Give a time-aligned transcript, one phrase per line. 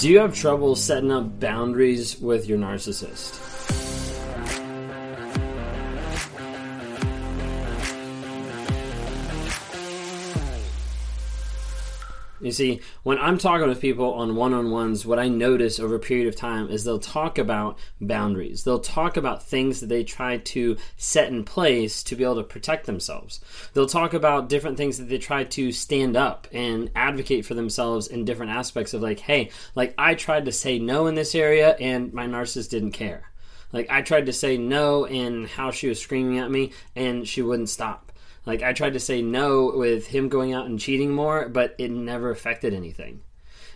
[0.00, 3.49] Do you have trouble setting up boundaries with your narcissist?
[12.40, 15.96] You see, when I'm talking with people on one on ones, what I notice over
[15.96, 18.64] a period of time is they'll talk about boundaries.
[18.64, 22.42] They'll talk about things that they try to set in place to be able to
[22.42, 23.40] protect themselves.
[23.74, 28.06] They'll talk about different things that they try to stand up and advocate for themselves
[28.06, 31.76] in different aspects of, like, hey, like I tried to say no in this area
[31.78, 33.30] and my narcissist didn't care.
[33.72, 37.42] Like I tried to say no in how she was screaming at me and she
[37.42, 38.09] wouldn't stop
[38.50, 41.92] like I tried to say no with him going out and cheating more, but it
[41.92, 43.20] never affected anything.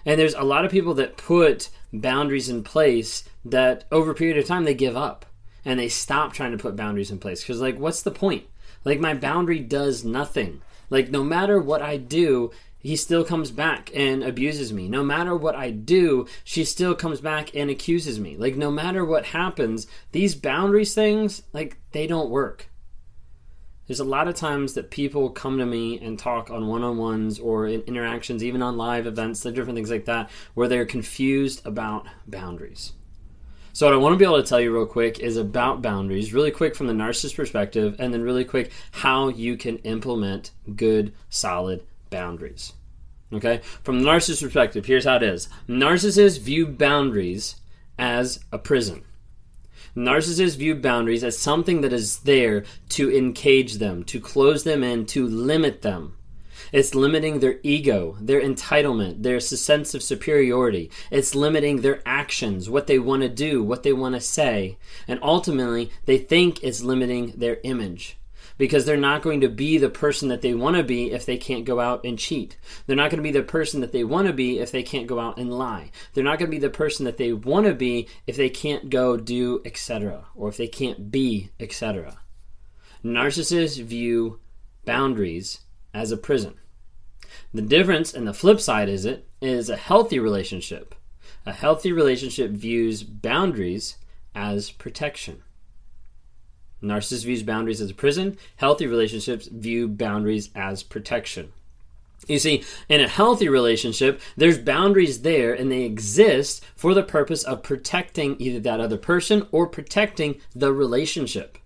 [0.04, 4.36] And there's a lot of people that put boundaries in place that over a period
[4.36, 5.26] of time they give up
[5.64, 8.46] and they stop trying to put boundaries in place because like what's the point?
[8.84, 10.60] Like my boundary does nothing.
[10.90, 14.88] Like no matter what I do, he still comes back and abuses me.
[14.88, 18.36] No matter what I do, she still comes back and accuses me.
[18.36, 22.66] Like no matter what happens, these boundaries things like they don't work
[23.86, 27.66] there's a lot of times that people come to me and talk on one-on-ones or
[27.66, 32.06] in interactions even on live events the different things like that where they're confused about
[32.26, 32.92] boundaries.
[33.72, 36.32] So what i want to be able to tell you real quick is about boundaries
[36.32, 41.12] really quick from the narcissist perspective and then really quick how you can implement good
[41.28, 42.72] solid boundaries.
[43.32, 43.60] Okay?
[43.82, 45.48] From the narcissist perspective here's how it is.
[45.68, 47.56] Narcissists view boundaries
[47.98, 49.04] as a prison
[49.96, 55.06] Narcissists view boundaries as something that is there to encage them, to close them in,
[55.06, 56.16] to limit them.
[56.72, 60.90] It's limiting their ego, their entitlement, their sense of superiority.
[61.10, 64.78] It's limiting their actions, what they want to do, what they want to say.
[65.06, 68.16] And ultimately, they think it's limiting their image
[68.56, 71.36] because they're not going to be the person that they want to be if they
[71.36, 72.56] can't go out and cheat.
[72.86, 75.06] They're not going to be the person that they want to be if they can't
[75.06, 75.90] go out and lie.
[76.12, 78.90] They're not going to be the person that they want to be if they can't
[78.90, 80.26] go do etc.
[80.34, 82.18] or if they can't be etc.
[83.04, 84.40] Narcissists view
[84.84, 85.60] boundaries
[85.92, 86.54] as a prison.
[87.52, 90.94] The difference and the flip side is it is a healthy relationship.
[91.46, 93.96] A healthy relationship views boundaries
[94.34, 95.43] as protection.
[96.84, 98.36] Narcissists views boundaries as a prison.
[98.56, 101.52] Healthy relationships view boundaries as protection.
[102.26, 107.42] You see, in a healthy relationship, there's boundaries there and they exist for the purpose
[107.42, 111.58] of protecting either that other person or protecting the relationship.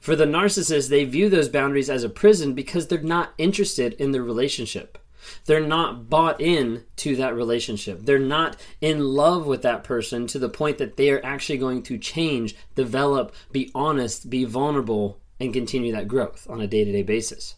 [0.00, 4.12] For the narcissist, they view those boundaries as a prison because they're not interested in
[4.12, 4.98] the relationship.
[5.46, 8.00] They're not bought in to that relationship.
[8.02, 11.82] They're not in love with that person to the point that they are actually going
[11.84, 16.92] to change, develop, be honest, be vulnerable, and continue that growth on a day to
[16.92, 17.56] day basis.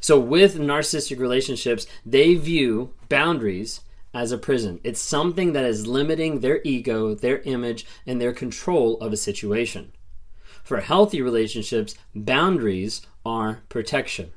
[0.00, 3.80] So, with narcissistic relationships, they view boundaries
[4.12, 4.80] as a prison.
[4.82, 9.92] It's something that is limiting their ego, their image, and their control of a situation.
[10.64, 14.32] For healthy relationships, boundaries are protection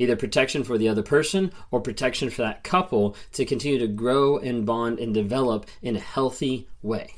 [0.00, 4.38] either protection for the other person or protection for that couple to continue to grow
[4.38, 7.14] and bond and develop in a healthy way.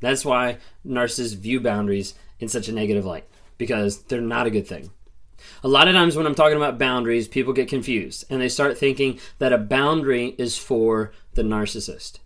[0.00, 3.26] That's why narcissists view boundaries in such a negative light
[3.58, 4.90] because they're not a good thing.
[5.62, 8.76] A lot of times when I'm talking about boundaries, people get confused and they start
[8.76, 12.18] thinking that a boundary is for the narcissist.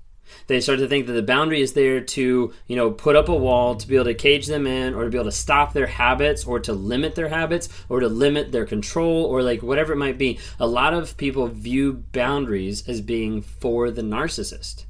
[0.47, 3.35] They start to think that the boundary is there to, you know, put up a
[3.35, 5.87] wall to be able to cage them in or to be able to stop their
[5.87, 9.97] habits or to limit their habits or to limit their control or like whatever it
[9.97, 10.39] might be.
[10.59, 14.85] A lot of people view boundaries as being for the narcissist.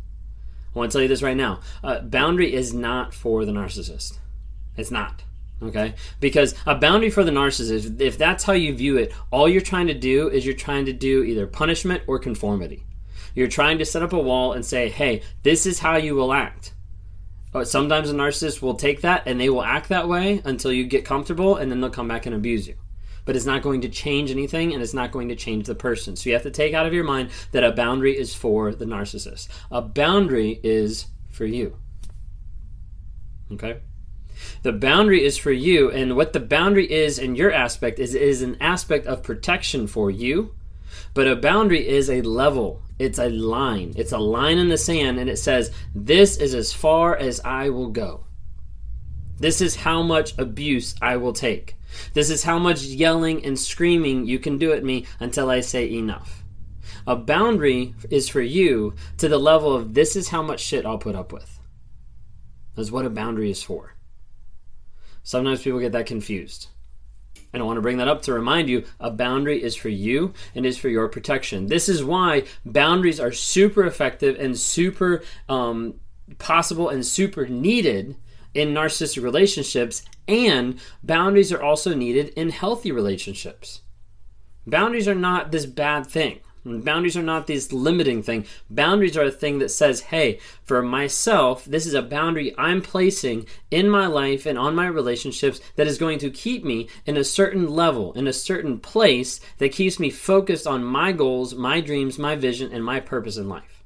[0.75, 1.61] I want to tell you this right now.
[1.83, 4.19] A boundary is not for the narcissist.
[4.77, 5.25] It's not.
[5.61, 5.95] Okay?
[6.21, 9.89] Because a boundary for the narcissist, if that's how you view it, all you're trying
[9.89, 12.85] to do is you're trying to do either punishment or conformity.
[13.35, 16.33] You're trying to set up a wall and say, hey, this is how you will
[16.33, 16.75] act.
[17.53, 20.85] But sometimes a narcissist will take that and they will act that way until you
[20.85, 22.75] get comfortable and then they'll come back and abuse you.
[23.25, 26.17] But it's not going to change anything and it's not going to change the person.
[26.17, 28.85] So you have to take out of your mind that a boundary is for the
[28.85, 29.49] narcissist.
[29.71, 31.77] A boundary is for you.
[33.53, 33.81] Okay?
[34.63, 38.41] The boundary is for you, and what the boundary is in your aspect is is
[38.43, 40.55] an aspect of protection for you,
[41.13, 43.95] but a boundary is a level It's a line.
[43.97, 47.69] It's a line in the sand, and it says, This is as far as I
[47.69, 48.25] will go.
[49.39, 51.77] This is how much abuse I will take.
[52.13, 55.89] This is how much yelling and screaming you can do at me until I say
[55.91, 56.45] enough.
[57.07, 60.99] A boundary is for you to the level of this is how much shit I'll
[60.99, 61.59] put up with.
[62.75, 63.95] That's what a boundary is for.
[65.23, 66.69] Sometimes people get that confused.
[67.53, 70.35] And I want to bring that up to remind you a boundary is for you
[70.55, 71.67] and is for your protection.
[71.67, 75.95] This is why boundaries are super effective and super um,
[76.39, 78.17] possible and super needed
[78.55, 83.83] in narcissistic relationships, and boundaries are also needed in healthy relationships.
[84.67, 86.41] Boundaries are not this bad thing.
[86.65, 88.47] Boundaries are not this limiting thing.
[88.69, 93.47] Boundaries are a thing that says, hey, for myself, this is a boundary I'm placing
[93.71, 97.25] in my life and on my relationships that is going to keep me in a
[97.25, 102.19] certain level, in a certain place that keeps me focused on my goals, my dreams,
[102.19, 103.79] my vision, and my purpose in life.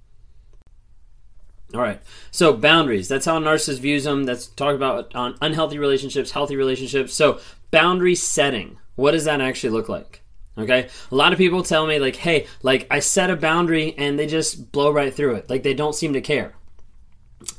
[1.74, 2.00] All right.
[2.30, 3.08] So boundaries.
[3.08, 4.24] That's how narcissist views them.
[4.24, 7.14] That's talk about on unhealthy relationships, healthy relationships.
[7.14, 7.40] So
[7.70, 8.78] boundary setting.
[8.94, 10.21] What does that actually look like?
[10.56, 10.88] Okay.
[11.10, 14.26] A lot of people tell me like, hey, like I set a boundary and they
[14.26, 15.48] just blow right through it.
[15.48, 16.54] Like they don't seem to care.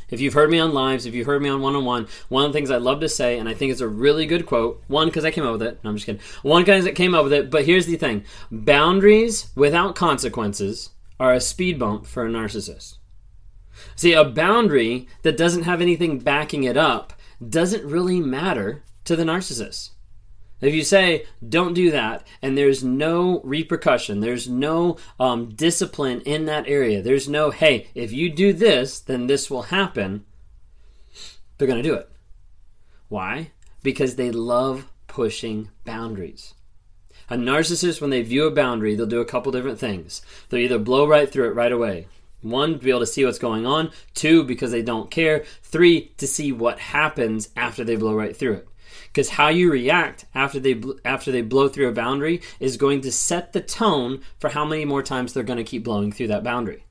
[0.10, 2.46] If you've heard me on lives, if you've heard me on one on one, one
[2.46, 4.82] of the things I love to say, and I think it's a really good quote,
[4.88, 5.84] one, because I came up with it.
[5.84, 6.22] No, I'm just kidding.
[6.42, 11.34] One, because I came up with it, but here's the thing boundaries without consequences are
[11.34, 12.98] a speed bump for a narcissist.
[13.96, 17.14] See, a boundary that doesn't have anything backing it up
[17.48, 19.90] doesn't really matter to the narcissist.
[20.64, 26.46] If you say, don't do that, and there's no repercussion, there's no um, discipline in
[26.46, 30.26] that area, there's no, hey, if you do this, then this will happen,
[31.58, 32.10] they're going to do it.
[33.10, 33.52] Why?
[33.82, 36.54] Because they love pushing boundaries.
[37.30, 40.22] A narcissist, when they view a boundary, they'll do a couple different things.
[40.48, 42.08] They'll either blow right through it right away.
[42.42, 43.92] One, to be able to see what's going on.
[44.14, 45.46] Two, because they don't care.
[45.62, 48.68] Three, to see what happens after they blow right through it
[49.08, 53.12] because how you react after they after they blow through a boundary is going to
[53.12, 56.44] set the tone for how many more times they're going to keep blowing through that
[56.44, 56.86] boundary.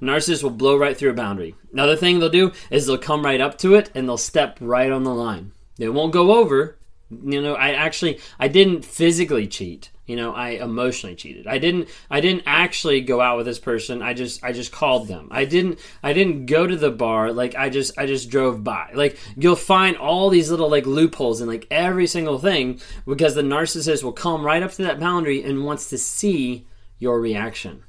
[0.00, 1.54] Narcissists will blow right through a boundary.
[1.72, 4.90] Another thing they'll do is they'll come right up to it and they'll step right
[4.90, 5.52] on the line.
[5.76, 6.76] They won't go over.
[7.10, 11.46] You know, I actually I didn't physically cheat you know i emotionally cheated.
[11.46, 14.02] I didn't i didn't actually go out with this person.
[14.02, 15.28] I just i just called them.
[15.30, 17.32] I didn't i didn't go to the bar.
[17.32, 18.90] Like i just i just drove by.
[18.94, 23.42] Like you'll find all these little like loopholes in like every single thing because the
[23.42, 26.66] narcissist will come right up to that boundary and wants to see
[26.98, 27.84] your reaction.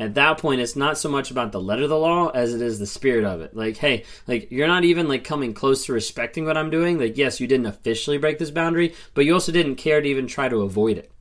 [0.00, 2.62] At that point it's not so much about the letter of the law as it
[2.62, 3.54] is the spirit of it.
[3.54, 6.98] Like hey like you're not even like coming close to respecting what i'm doing.
[6.98, 10.26] Like yes you didn't officially break this boundary but you also didn't care to even
[10.26, 11.12] try to avoid it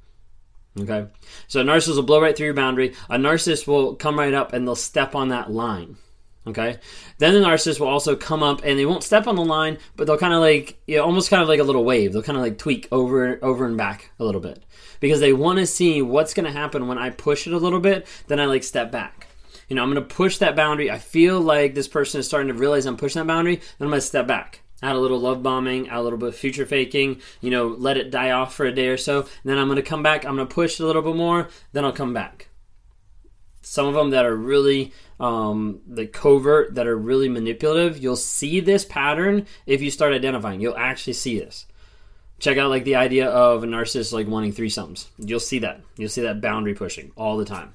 [0.80, 1.08] Okay?
[1.48, 2.94] So a narcissist will blow right through your boundary.
[3.10, 5.98] A narcissist will come right up and they'll step on that line.
[6.46, 6.80] Okay?
[7.18, 10.08] Then the narcissist will also come up and they won't step on the line, but
[10.08, 12.14] they'll kind of like, you know, almost kind of like a little wave.
[12.14, 14.64] They'll kind of like tweak over over and back a little bit.
[15.00, 17.80] Because they want to see what's going to happen when I push it a little
[17.80, 19.28] bit, then I like step back.
[19.68, 20.90] You know, I'm going to push that boundary.
[20.90, 23.90] I feel like this person is starting to realize I'm pushing that boundary, then I'm
[23.90, 26.66] going to step back add a little love bombing, add a little bit of future
[26.66, 29.22] faking, you know, let it die off for a day or so.
[29.22, 31.50] And then I'm going to come back, I'm going to push a little bit more,
[31.74, 32.50] then I'll come back.
[33.62, 38.60] Some of them that are really um, the covert, that are really manipulative, you'll see
[38.60, 40.62] this pattern if you start identifying.
[40.62, 41.66] You'll actually see this.
[42.40, 45.08] Check out like the idea of a narcissist like wanting threesomes.
[45.18, 45.82] You'll see that.
[45.98, 47.74] You'll see that boundary pushing all the time.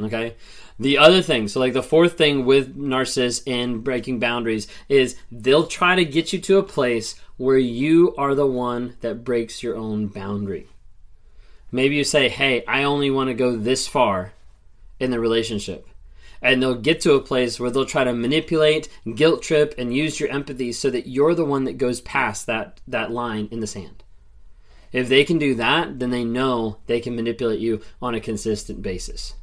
[0.00, 0.34] Okay.
[0.78, 5.66] The other thing, so like the fourth thing with narcissists and breaking boundaries is they'll
[5.66, 9.76] try to get you to a place where you are the one that breaks your
[9.76, 10.68] own boundary.
[11.70, 14.32] Maybe you say, hey, I only want to go this far
[14.98, 15.86] in the relationship.
[16.42, 20.18] And they'll get to a place where they'll try to manipulate, guilt trip, and use
[20.18, 23.66] your empathy so that you're the one that goes past that, that line in the
[23.66, 24.02] sand.
[24.92, 28.82] If they can do that, then they know they can manipulate you on a consistent
[28.82, 29.34] basis.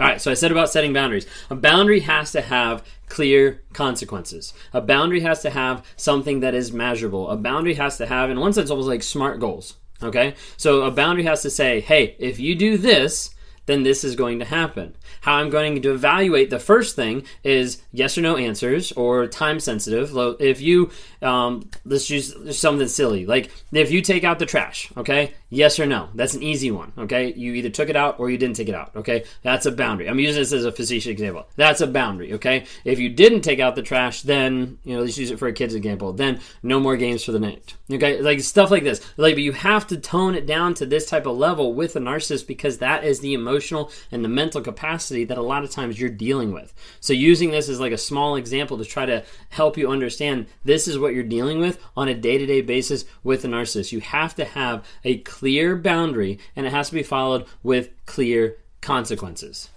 [0.00, 1.26] All right, so I said about setting boundaries.
[1.50, 4.52] A boundary has to have clear consequences.
[4.72, 7.30] A boundary has to have something that is measurable.
[7.30, 9.76] A boundary has to have, in one sense, almost like smart goals.
[10.02, 10.34] Okay?
[10.56, 13.30] So a boundary has to say, hey, if you do this,
[13.66, 14.94] then this is going to happen.
[15.22, 19.60] How I'm going to evaluate the first thing is yes or no answers or time
[19.60, 20.12] sensitive.
[20.40, 20.90] If you,
[21.22, 25.86] um, let's use something silly, like if you take out the trash, okay, yes or
[25.86, 27.32] no, that's an easy one, okay.
[27.32, 29.24] You either took it out or you didn't take it out, okay.
[29.42, 30.08] That's a boundary.
[30.08, 31.46] I'm using this as a facetious example.
[31.56, 32.66] That's a boundary, okay.
[32.84, 35.52] If you didn't take out the trash, then you know let's use it for a
[35.52, 36.12] kid's example.
[36.12, 38.20] Then no more games for the night, okay.
[38.20, 39.00] Like stuff like this.
[39.16, 42.00] Like, but you have to tone it down to this type of level with a
[42.00, 45.70] narcissist because that is the emotion emotional and the mental capacity that a lot of
[45.70, 46.74] times you're dealing with.
[47.00, 50.88] So, using this as like a small example to try to help you understand this
[50.88, 53.92] is what you're dealing with on a day to day basis with a narcissist.
[53.92, 58.58] You have to have a clear boundary and it has to be followed with clear
[58.80, 59.70] consequences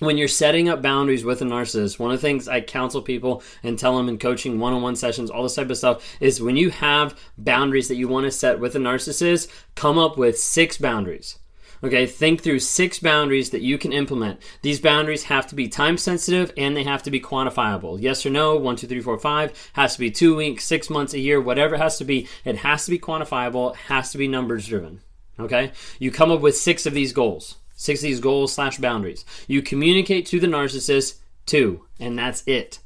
[0.00, 3.42] when you're setting up boundaries with a narcissist, one of the things I counsel people
[3.62, 6.40] and tell them in coaching, one on one sessions, all this type of stuff is
[6.40, 10.38] when you have boundaries that you want to set with a narcissist, come up with
[10.38, 11.38] six boundaries.
[11.82, 14.40] Okay, think through six boundaries that you can implement.
[14.60, 17.98] These boundaries have to be time sensitive and they have to be quantifiable.
[18.00, 21.14] Yes or no, one, two, three, four, five, has to be two weeks, six months,
[21.14, 22.28] a year, whatever it has to be.
[22.44, 25.00] It has to be quantifiable, it has to be numbers driven.
[25.38, 27.56] Okay, you come up with six of these goals.
[27.74, 29.24] Six of these goals slash boundaries.
[29.46, 32.80] You communicate to the narcissist two, and that's it.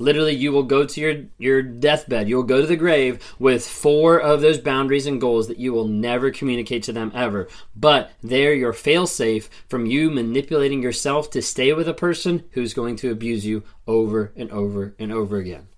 [0.00, 2.26] Literally, you will go to your, your deathbed.
[2.26, 5.86] You'll go to the grave with four of those boundaries and goals that you will
[5.86, 7.48] never communicate to them ever.
[7.76, 12.72] But they're your fail safe from you manipulating yourself to stay with a person who's
[12.72, 15.68] going to abuse you over and over and over again.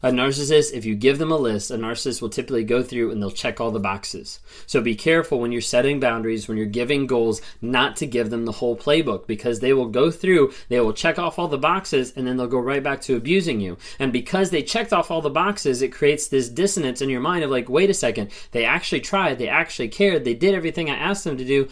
[0.00, 3.20] A narcissist, if you give them a list, a narcissist will typically go through and
[3.20, 4.38] they'll check all the boxes.
[4.64, 8.44] So be careful when you're setting boundaries, when you're giving goals, not to give them
[8.44, 12.12] the whole playbook because they will go through, they will check off all the boxes,
[12.14, 13.76] and then they'll go right back to abusing you.
[13.98, 17.42] And because they checked off all the boxes, it creates this dissonance in your mind
[17.42, 20.94] of like, wait a second, they actually tried, they actually cared, they did everything I
[20.94, 21.68] asked them to do,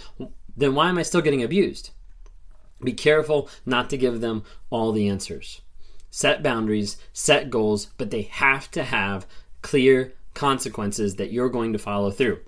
[0.57, 1.91] then why am I still getting abused?
[2.83, 5.61] Be careful not to give them all the answers
[6.11, 9.27] set boundaries, set goals, but they have to have
[9.63, 12.41] clear consequences that you're going to follow through.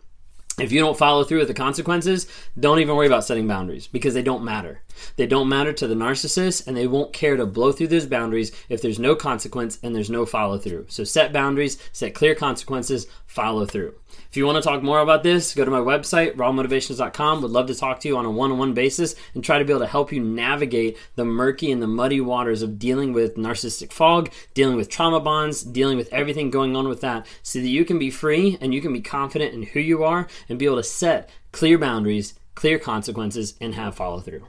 [0.58, 2.26] If you don't follow through with the consequences,
[2.58, 4.82] don't even worry about setting boundaries because they don't matter.
[5.16, 8.52] They don't matter to the narcissist and they won't care to blow through those boundaries
[8.68, 10.86] if there's no consequence and there's no follow through.
[10.88, 13.94] So set boundaries, set clear consequences, follow through.
[14.30, 17.42] If you want to talk more about this, go to my website, rawmotivations.com.
[17.42, 19.64] Would love to talk to you on a one on one basis and try to
[19.64, 23.36] be able to help you navigate the murky and the muddy waters of dealing with
[23.36, 27.68] narcissistic fog, dealing with trauma bonds, dealing with everything going on with that, so that
[27.68, 30.66] you can be free and you can be confident in who you are and be
[30.66, 34.44] able to set clear boundaries, clear consequences, and have follow through.